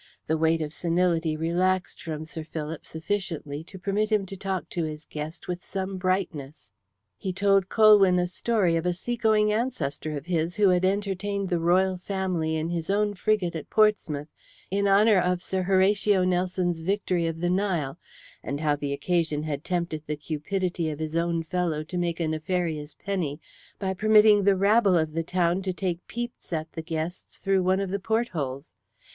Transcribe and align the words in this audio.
The 0.25 0.35
weight 0.35 0.63
of 0.63 0.73
senility 0.73 1.37
relaxed 1.37 2.01
from 2.01 2.25
Sir 2.25 2.43
Philip 2.43 2.87
sufficiently 2.87 3.63
to 3.65 3.77
permit 3.77 4.11
him 4.11 4.25
to 4.25 4.35
talk 4.35 4.67
to 4.69 4.83
his 4.83 5.05
guest 5.05 5.47
with 5.47 5.63
some 5.63 5.99
brightness. 5.99 6.73
He 7.19 7.31
told 7.31 7.69
Colwyn 7.69 8.17
a 8.17 8.25
story 8.25 8.75
of 8.75 8.87
a 8.87 8.93
seagoing 8.95 9.53
ancestor 9.53 10.17
of 10.17 10.25
his 10.25 10.55
who 10.55 10.69
had 10.69 10.85
entertained 10.85 11.49
the 11.49 11.59
Royal 11.59 11.99
Family 11.99 12.55
in 12.55 12.69
his 12.69 12.89
own 12.89 13.13
frigate 13.13 13.53
at 13.55 13.69
Portsmouth 13.69 14.27
in 14.71 14.87
honour 14.87 15.19
of 15.19 15.39
Sir 15.43 15.61
Horatio 15.61 16.23
Nelson's 16.23 16.79
victory 16.81 17.27
of 17.27 17.39
the 17.39 17.51
Nile, 17.51 17.99
and 18.41 18.59
how 18.59 18.75
the 18.75 18.93
occasion 18.93 19.43
had 19.43 19.63
tempted 19.63 20.01
the 20.07 20.15
cupidity 20.17 20.89
of 20.89 20.97
his 20.97 21.15
own 21.15 21.43
fellow 21.43 21.83
to 21.83 21.95
make 21.99 22.19
a 22.19 22.27
nefarious 22.27 22.95
penny 22.95 23.39
by 23.77 23.93
permitting 23.93 24.45
the 24.45 24.55
rabble 24.55 24.97
of 24.97 25.13
the 25.13 25.21
town 25.21 25.61
to 25.61 25.73
take 25.73 26.07
peeps 26.07 26.51
at 26.51 26.71
the 26.71 26.81
guests 26.81 27.37
through 27.37 27.61
one 27.61 27.79
of 27.79 27.91
the 27.91 27.99
port 27.99 28.29
holes. 28.29 28.73